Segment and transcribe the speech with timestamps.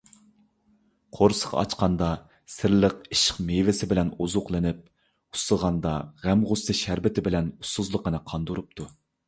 [1.17, 2.07] قورسىقى ئاچقاندا
[2.53, 4.81] «سىرلىق ئىشق مېۋىسى» بىلەن ئوزۇقلىنىپ،
[5.37, 5.95] ئۇسسىغاندا
[6.27, 8.93] «غەم- غۇسسە شەربىتى» بىلەن ئۇسسۇزلۇقىنى قاندۇرۇپتۇ.